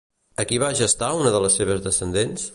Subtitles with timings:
[0.43, 2.49] A qui va gestar una de les seves descendents?